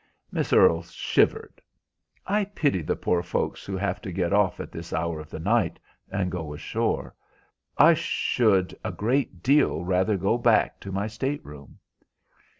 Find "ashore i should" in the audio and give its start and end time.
6.55-8.75